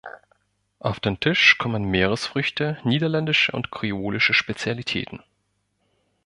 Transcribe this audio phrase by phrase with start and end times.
[0.79, 5.21] Auf den Tisch kommen Meeresfrüchte, niederländische und kreolische Spezialitäten.